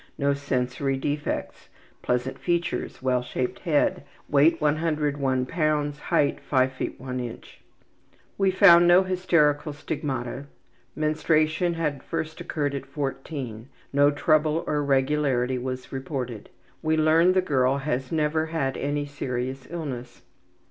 No 0.17 0.33
sensory 0.33 0.97
defects. 0.97 1.69
Pleasant 2.01 2.39
features. 2.39 3.03
Well 3.03 3.21
shaped 3.21 3.59
head. 3.59 4.03
Weight 4.27 4.59
101 4.59 5.45
lbs; 5.45 5.97
height 5.99 6.39
5 6.39 6.71
ft. 6.71 6.99
1 6.99 7.19
in. 7.19 7.39
We 8.35 8.49
found 8.49 8.87
no 8.87 9.03
hysterical 9.03 9.73
stigmata. 9.73 10.47
Menstruation 10.95 11.75
had 11.75 12.01
first 12.01 12.41
occurred 12.41 12.73
at 12.73 12.87
14. 12.87 13.69
No 13.93 14.09
trouble 14.09 14.63
or 14.65 14.77
irregularity 14.77 15.59
was 15.59 15.91
reported. 15.91 16.49
We 16.81 16.97
learn 16.97 17.33
the 17.33 17.41
girl 17.41 17.77
has 17.77 18.11
never 18.11 18.47
had 18.47 18.77
any 18.77 19.05
serious 19.05 19.67
illness. 19.69 20.23